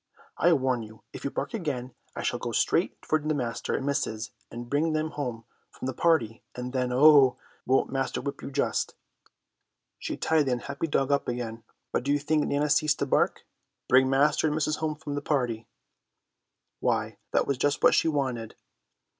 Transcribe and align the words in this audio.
"I 0.35 0.51
warn 0.53 0.81
you 0.81 1.03
if 1.13 1.23
you 1.23 1.29
bark 1.29 1.53
again 1.53 1.93
I 2.15 2.23
shall 2.23 2.39
go 2.39 2.53
straight 2.53 2.97
for 3.05 3.19
master 3.19 3.75
and 3.75 3.85
missus 3.85 4.31
and 4.49 4.67
bring 4.67 4.93
them 4.93 5.11
home 5.11 5.45
from 5.69 5.85
the 5.85 5.93
party, 5.93 6.41
and 6.55 6.73
then, 6.73 6.91
oh, 6.91 7.37
won't 7.67 7.91
master 7.91 8.19
whip 8.19 8.41
you, 8.41 8.49
just." 8.49 8.95
She 9.99 10.17
tied 10.17 10.47
the 10.47 10.53
unhappy 10.53 10.87
dog 10.87 11.11
up 11.11 11.27
again, 11.27 11.63
but 11.91 12.01
do 12.01 12.11
you 12.11 12.17
think 12.17 12.47
Nana 12.47 12.71
ceased 12.71 12.97
to 12.97 13.05
bark? 13.05 13.45
Bring 13.87 14.09
master 14.09 14.47
and 14.47 14.55
missus 14.55 14.77
home 14.77 14.95
from 14.95 15.13
the 15.13 15.21
party! 15.21 15.67
Why, 16.79 17.19
that 17.29 17.45
was 17.45 17.59
just 17.59 17.83
what 17.83 17.93
she 17.93 18.07
wanted. 18.07 18.55